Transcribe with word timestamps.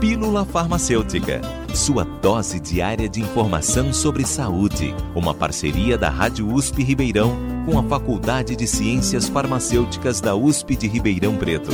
Pílula 0.00 0.44
Farmacêutica, 0.44 1.40
sua 1.74 2.04
dose 2.04 2.60
diária 2.60 3.08
de 3.08 3.22
informação 3.22 3.94
sobre 3.94 4.26
saúde. 4.26 4.94
Uma 5.14 5.32
parceria 5.32 5.96
da 5.96 6.10
Rádio 6.10 6.52
USP 6.52 6.82
Ribeirão 6.82 7.34
com 7.64 7.78
a 7.78 7.82
Faculdade 7.82 8.54
de 8.54 8.66
Ciências 8.66 9.26
Farmacêuticas 9.26 10.20
da 10.20 10.36
USP 10.36 10.76
de 10.76 10.86
Ribeirão 10.86 11.34
Preto. 11.38 11.70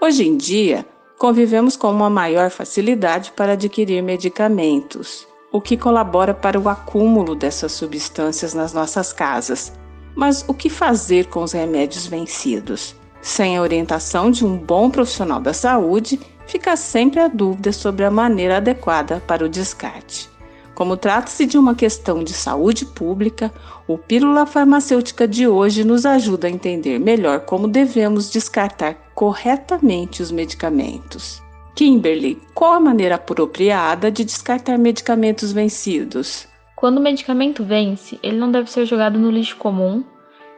Hoje 0.00 0.26
em 0.26 0.36
dia, 0.36 0.84
convivemos 1.16 1.76
com 1.76 1.88
uma 1.88 2.10
maior 2.10 2.50
facilidade 2.50 3.30
para 3.30 3.52
adquirir 3.52 4.02
medicamentos, 4.02 5.24
o 5.52 5.60
que 5.60 5.76
colabora 5.76 6.34
para 6.34 6.58
o 6.58 6.68
acúmulo 6.68 7.36
dessas 7.36 7.70
substâncias 7.70 8.54
nas 8.54 8.72
nossas 8.72 9.12
casas 9.12 9.72
mas 10.14 10.44
o 10.46 10.54
que 10.54 10.68
fazer 10.68 11.26
com 11.26 11.42
os 11.42 11.52
remédios 11.52 12.06
vencidos? 12.06 12.94
Sem 13.20 13.56
a 13.56 13.62
orientação 13.62 14.30
de 14.30 14.44
um 14.44 14.56
bom 14.56 14.90
profissional 14.90 15.40
da 15.40 15.52
saúde, 15.54 16.20
fica 16.46 16.76
sempre 16.76 17.20
a 17.20 17.28
dúvida 17.28 17.72
sobre 17.72 18.04
a 18.04 18.10
maneira 18.10 18.58
adequada 18.58 19.22
para 19.26 19.44
o 19.44 19.48
descarte. 19.48 20.28
Como 20.74 20.96
trata-se 20.96 21.46
de 21.46 21.56
uma 21.56 21.74
questão 21.74 22.24
de 22.24 22.32
saúde 22.32 22.84
pública, 22.84 23.52
o 23.86 23.96
Pílula 23.96 24.44
Farmacêutica 24.44 25.26
de 25.26 25.46
hoje 25.46 25.84
nos 25.84 26.04
ajuda 26.04 26.48
a 26.48 26.50
entender 26.50 26.98
melhor 26.98 27.40
como 27.40 27.68
devemos 27.68 28.28
descartar 28.28 28.96
corretamente 29.14 30.20
os 30.20 30.32
medicamentos. 30.32 31.40
Kimberly, 31.76 32.40
qual 32.54 32.74
a 32.74 32.80
maneira 32.80 33.14
apropriada 33.14 34.10
de 34.10 34.24
descartar 34.24 34.76
medicamentos 34.76 35.52
vencidos? 35.52 36.46
Quando 36.76 36.98
o 36.98 37.00
medicamento 37.00 37.62
vence, 37.62 38.18
ele 38.22 38.36
não 38.36 38.50
deve 38.50 38.70
ser 38.70 38.84
jogado 38.84 39.18
no 39.18 39.30
lixo 39.30 39.56
comum, 39.56 40.04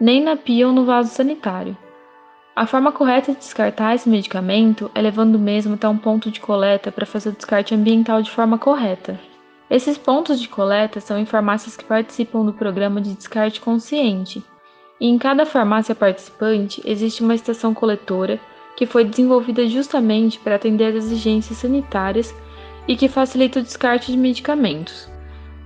nem 0.00 0.22
na 0.22 0.36
pia 0.36 0.66
ou 0.66 0.72
no 0.72 0.84
vaso 0.84 1.10
sanitário. 1.10 1.76
A 2.54 2.66
forma 2.66 2.90
correta 2.90 3.32
de 3.32 3.38
descartar 3.38 3.94
esse 3.94 4.08
medicamento 4.08 4.90
é 4.94 5.02
levando 5.02 5.34
o 5.34 5.38
mesmo 5.38 5.74
até 5.74 5.86
um 5.86 5.98
ponto 5.98 6.30
de 6.30 6.40
coleta 6.40 6.90
para 6.90 7.04
fazer 7.04 7.28
o 7.28 7.32
descarte 7.32 7.74
ambiental 7.74 8.22
de 8.22 8.30
forma 8.30 8.56
correta. 8.56 9.20
Esses 9.68 9.98
pontos 9.98 10.40
de 10.40 10.48
coleta 10.48 11.00
são 11.00 11.18
em 11.18 11.26
farmácias 11.26 11.76
que 11.76 11.84
participam 11.84 12.46
do 12.46 12.52
programa 12.54 13.00
de 13.00 13.14
descarte 13.14 13.60
consciente, 13.60 14.42
e 14.98 15.06
em 15.06 15.18
cada 15.18 15.44
farmácia 15.44 15.94
participante 15.94 16.80
existe 16.84 17.22
uma 17.22 17.34
estação 17.34 17.74
coletora 17.74 18.40
que 18.74 18.86
foi 18.86 19.04
desenvolvida 19.04 19.66
justamente 19.66 20.38
para 20.38 20.56
atender 20.56 20.96
às 20.96 21.04
exigências 21.04 21.58
sanitárias 21.58 22.34
e 22.88 22.96
que 22.96 23.08
facilita 23.08 23.60
o 23.60 23.62
descarte 23.62 24.10
de 24.10 24.16
medicamentos. 24.16 25.10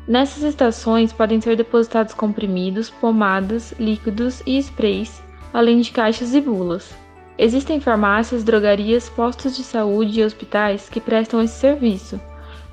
Nessas 0.09 0.43
estações 0.43 1.13
podem 1.13 1.41
ser 1.41 1.57
depositados 1.57 2.15
comprimidos, 2.15 2.91
pomadas, 2.91 3.73
líquidos 3.79 4.43
e 4.47 4.59
sprays, 4.59 5.23
além 5.53 5.81
de 5.81 5.91
caixas 5.91 6.35
e 6.35 6.41
bulas. 6.41 6.95
Existem 7.39 7.81
farmácias, 7.81 8.45
drogarias, 8.45 9.09
postos 9.09 9.57
de 9.57 9.63
saúde 9.63 10.21
e 10.21 10.25
hospitais 10.25 10.89
que 10.89 11.01
prestam 11.01 11.41
esse 11.41 11.59
serviço. 11.59 12.21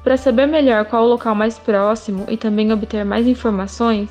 Para 0.04 0.18
saber 0.18 0.46
melhor 0.46 0.86
qual 0.86 1.04
o 1.04 1.10
local 1.10 1.36
mais 1.36 1.58
próximo 1.60 2.26
e 2.30 2.38
também 2.38 2.72
obter 2.72 3.06
mais 3.06 3.28
informações, 3.28 4.10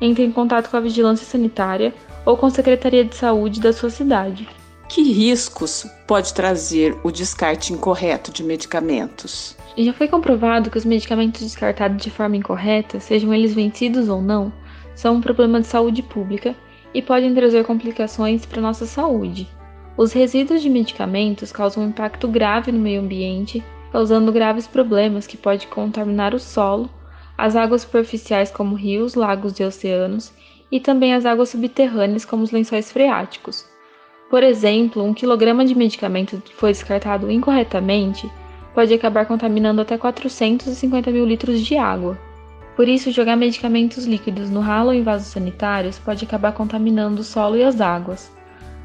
entre 0.00 0.24
em 0.24 0.30
contato 0.30 0.70
com 0.70 0.76
a 0.76 0.80
vigilância 0.80 1.26
sanitária 1.26 1.92
ou 2.24 2.36
com 2.36 2.46
a 2.46 2.50
Secretaria 2.50 3.04
de 3.04 3.14
Saúde 3.14 3.60
da 3.60 3.72
sua 3.72 3.90
cidade. 3.90 4.48
Que 4.88 5.02
riscos 5.02 5.86
pode 6.06 6.32
trazer 6.32 6.96
o 7.04 7.12
descarte 7.12 7.74
incorreto 7.74 8.32
de 8.32 8.42
medicamentos? 8.42 9.54
Já 9.76 9.92
foi 9.92 10.08
comprovado 10.08 10.70
que 10.70 10.78
os 10.78 10.84
medicamentos 10.86 11.42
descartados 11.42 12.02
de 12.02 12.10
forma 12.10 12.38
incorreta, 12.38 12.98
sejam 12.98 13.34
eles 13.34 13.52
vencidos 13.52 14.08
ou 14.08 14.22
não, 14.22 14.50
são 14.94 15.16
um 15.16 15.20
problema 15.20 15.60
de 15.60 15.66
saúde 15.66 16.02
pública 16.02 16.56
e 16.94 17.02
podem 17.02 17.34
trazer 17.34 17.66
complicações 17.66 18.46
para 18.46 18.62
nossa 18.62 18.86
saúde. 18.86 19.46
Os 19.94 20.12
resíduos 20.12 20.62
de 20.62 20.70
medicamentos 20.70 21.52
causam 21.52 21.84
um 21.84 21.88
impacto 21.88 22.26
grave 22.26 22.72
no 22.72 22.80
meio 22.80 23.02
ambiente, 23.02 23.62
causando 23.92 24.32
graves 24.32 24.66
problemas 24.66 25.26
que 25.26 25.36
podem 25.36 25.68
contaminar 25.68 26.34
o 26.34 26.40
solo, 26.40 26.88
as 27.36 27.54
águas 27.54 27.82
superficiais 27.82 28.50
como 28.50 28.74
rios, 28.74 29.14
lagos 29.14 29.60
e 29.60 29.64
oceanos, 29.64 30.32
e 30.72 30.80
também 30.80 31.12
as 31.12 31.26
águas 31.26 31.50
subterrâneas 31.50 32.24
como 32.24 32.42
os 32.42 32.50
lençóis 32.50 32.90
freáticos. 32.90 33.66
Por 34.30 34.42
exemplo, 34.42 35.02
um 35.02 35.14
quilograma 35.14 35.64
de 35.64 35.74
medicamento 35.74 36.42
que 36.44 36.54
foi 36.54 36.70
descartado 36.70 37.30
incorretamente 37.30 38.30
pode 38.74 38.92
acabar 38.92 39.24
contaminando 39.24 39.80
até 39.80 39.96
450 39.96 41.10
mil 41.10 41.24
litros 41.24 41.60
de 41.62 41.78
água. 41.78 42.18
Por 42.76 42.86
isso, 42.86 43.10
jogar 43.10 43.36
medicamentos 43.36 44.04
líquidos 44.04 44.50
no 44.50 44.60
ralo 44.60 44.92
em 44.92 45.02
vasos 45.02 45.28
sanitários 45.28 45.98
pode 45.98 46.24
acabar 46.24 46.52
contaminando 46.52 47.22
o 47.22 47.24
solo 47.24 47.56
e 47.56 47.64
as 47.64 47.80
águas. 47.80 48.30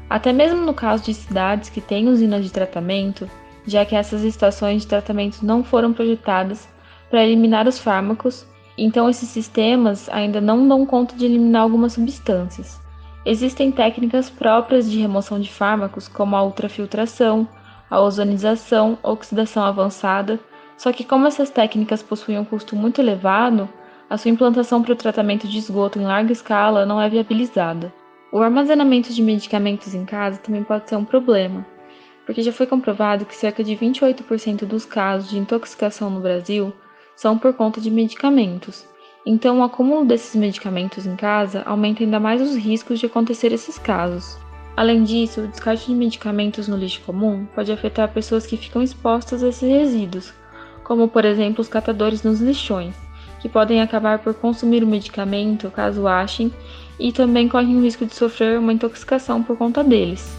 Até 0.08 0.32
mesmo 0.32 0.62
no 0.62 0.72
caso 0.72 1.04
de 1.04 1.12
cidades 1.12 1.68
que 1.68 1.80
têm 1.80 2.08
usinas 2.08 2.42
de 2.42 2.50
tratamento, 2.50 3.28
já 3.66 3.84
que 3.84 3.94
essas 3.94 4.22
estações 4.22 4.82
de 4.82 4.88
tratamento 4.88 5.44
não 5.44 5.62
foram 5.62 5.92
projetadas 5.92 6.66
para 7.10 7.22
eliminar 7.22 7.68
os 7.68 7.78
fármacos, 7.78 8.46
então 8.76 9.08
esses 9.08 9.28
sistemas 9.28 10.08
ainda 10.08 10.40
não 10.40 10.66
dão 10.66 10.86
conta 10.86 11.14
de 11.14 11.26
eliminar 11.26 11.62
algumas 11.62 11.92
substâncias. 11.92 12.83
Existem 13.26 13.72
técnicas 13.72 14.28
próprias 14.28 14.90
de 14.90 15.00
remoção 15.00 15.40
de 15.40 15.50
fármacos, 15.50 16.06
como 16.06 16.36
a 16.36 16.42
ultrafiltração, 16.42 17.48
a 17.88 17.98
ozonização, 17.98 18.98
oxidação 19.02 19.64
avançada, 19.64 20.38
só 20.76 20.92
que 20.92 21.04
como 21.04 21.26
essas 21.26 21.48
técnicas 21.48 22.02
possuem 22.02 22.38
um 22.38 22.44
custo 22.44 22.76
muito 22.76 23.00
elevado, 23.00 23.66
a 24.10 24.18
sua 24.18 24.30
implantação 24.30 24.82
para 24.82 24.92
o 24.92 24.96
tratamento 24.96 25.48
de 25.48 25.56
esgoto 25.56 25.98
em 25.98 26.04
larga 26.04 26.32
escala 26.32 26.84
não 26.84 27.00
é 27.00 27.08
viabilizada. 27.08 27.90
O 28.30 28.40
armazenamento 28.40 29.10
de 29.10 29.22
medicamentos 29.22 29.94
em 29.94 30.04
casa 30.04 30.38
também 30.38 30.62
pode 30.62 30.88
ser 30.88 30.96
um 30.96 31.04
problema, 31.04 31.64
porque 32.26 32.42
já 32.42 32.52
foi 32.52 32.66
comprovado 32.66 33.24
que 33.24 33.34
cerca 33.34 33.64
de 33.64 33.74
28% 33.74 34.66
dos 34.66 34.84
casos 34.84 35.30
de 35.30 35.38
intoxicação 35.38 36.10
no 36.10 36.20
Brasil 36.20 36.74
são 37.16 37.38
por 37.38 37.54
conta 37.54 37.80
de 37.80 37.90
medicamentos. 37.90 38.86
Então, 39.26 39.60
o 39.60 39.62
acúmulo 39.62 40.04
desses 40.04 40.34
medicamentos 40.34 41.06
em 41.06 41.16
casa 41.16 41.62
aumenta 41.64 42.02
ainda 42.02 42.20
mais 42.20 42.42
os 42.42 42.54
riscos 42.54 43.00
de 43.00 43.06
acontecer 43.06 43.52
esses 43.52 43.78
casos. 43.78 44.36
Além 44.76 45.02
disso, 45.02 45.40
o 45.40 45.48
descarte 45.48 45.86
de 45.86 45.94
medicamentos 45.94 46.68
no 46.68 46.76
lixo 46.76 47.00
comum 47.06 47.46
pode 47.54 47.72
afetar 47.72 48.12
pessoas 48.12 48.44
que 48.46 48.58
ficam 48.58 48.82
expostas 48.82 49.42
a 49.42 49.48
esses 49.48 49.66
resíduos, 49.66 50.34
como 50.82 51.08
por 51.08 51.24
exemplo 51.24 51.62
os 51.62 51.68
catadores 51.68 52.22
nos 52.22 52.40
lixões, 52.40 52.94
que 53.40 53.48
podem 53.48 53.80
acabar 53.80 54.18
por 54.18 54.34
consumir 54.34 54.84
o 54.84 54.86
medicamento 54.86 55.70
caso 55.70 56.06
achem 56.06 56.52
e 56.98 57.10
também 57.10 57.48
correm 57.48 57.78
o 57.78 57.82
risco 57.82 58.04
de 58.04 58.14
sofrer 58.14 58.58
uma 58.58 58.74
intoxicação 58.74 59.42
por 59.42 59.56
conta 59.56 59.82
deles. 59.82 60.36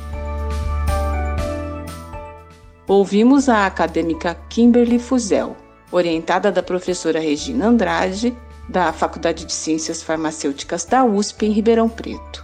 Ouvimos 2.88 3.50
a 3.50 3.66
acadêmica 3.66 4.36
Kimberly 4.48 5.00
Fuzel, 5.00 5.56
orientada 5.92 6.52
da 6.52 6.62
professora 6.62 7.20
Regina 7.20 7.66
Andrade, 7.68 8.36
da 8.68 8.92
Faculdade 8.92 9.46
de 9.46 9.54
Ciências 9.54 10.02
Farmacêuticas 10.02 10.86
da 10.86 11.04
USP 11.04 11.46
em 11.46 11.52
Ribeirão 11.52 11.88
Preto. 11.88 12.44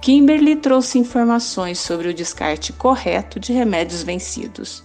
Kimberly 0.00 0.56
trouxe 0.56 0.98
informações 0.98 1.78
sobre 1.78 2.08
o 2.08 2.14
descarte 2.14 2.72
correto 2.72 3.38
de 3.38 3.52
remédios 3.52 4.02
vencidos. 4.02 4.82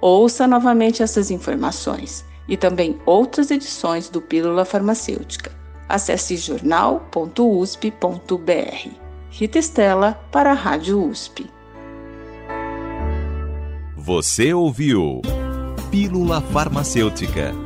Ouça 0.00 0.46
novamente 0.46 1.02
essas 1.02 1.30
informações 1.30 2.24
e 2.48 2.56
também 2.56 2.98
outras 3.06 3.50
edições 3.50 4.08
do 4.08 4.20
Pílula 4.20 4.64
Farmacêutica. 4.64 5.52
Acesse 5.88 6.36
jornal.usp.br. 6.36 8.90
Rita 9.30 9.58
Estela 9.58 10.20
para 10.32 10.50
a 10.50 10.54
Rádio 10.54 11.08
USP. 11.08 11.48
Você 13.96 14.52
ouviu 14.52 15.20
Pílula 15.90 16.40
Farmacêutica. 16.40 17.65